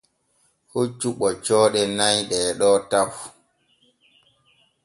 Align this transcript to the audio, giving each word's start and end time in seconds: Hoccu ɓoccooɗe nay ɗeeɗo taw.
Hoccu 0.71 1.07
ɓoccooɗe 1.19 1.81
nay 1.97 2.17
ɗeeɗo 2.29 2.69
taw. 2.89 3.09